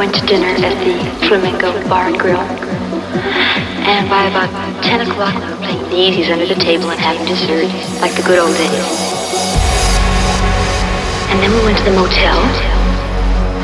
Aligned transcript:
went 0.00 0.14
to 0.14 0.24
dinner 0.24 0.48
at 0.48 0.72
the 0.80 1.28
Flamingo 1.28 1.76
Bar 1.86 2.08
and 2.08 2.18
Grill. 2.18 2.40
And 3.84 4.08
by 4.08 4.24
about 4.28 4.48
10 4.82 5.06
o'clock, 5.06 5.34
we 5.34 5.50
were 5.50 5.56
playing 5.58 5.84
kneesies 5.92 6.32
under 6.32 6.46
the 6.46 6.54
table 6.54 6.90
and 6.90 6.98
having 6.98 7.26
dessert, 7.26 7.68
like 8.00 8.16
the 8.16 8.22
good 8.22 8.38
old 8.38 8.56
days. 8.56 8.86
And 11.28 11.38
then 11.42 11.52
we 11.52 11.62
went 11.66 11.76
to 11.76 11.84
the 11.84 11.90
motel, 11.90 12.40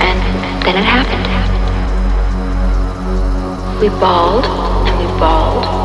and 0.05 0.21
then 0.61 0.77
it 0.77 0.85
happened. 0.85 1.25
We 3.81 3.89
bawled, 3.89 4.45
and 4.45 4.99
we 4.99 5.07
bawled, 5.19 5.76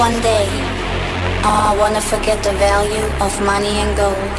one 0.00 0.18
day, 0.22 0.46
oh, 1.44 1.60
I 1.68 1.76
wanna 1.76 2.00
forget 2.00 2.42
the 2.42 2.52
value 2.52 3.04
of 3.20 3.32
money 3.44 3.84
and 3.84 3.94
gold. 3.94 4.36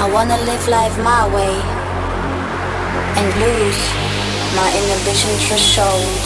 I 0.00 0.08
wanna 0.10 0.38
live 0.48 0.66
life 0.68 0.96
my 1.04 1.28
way 1.36 1.54
and 3.20 3.28
lose 3.44 3.80
my 4.56 4.68
inhibition 4.80 5.32
threshold. 5.44 6.16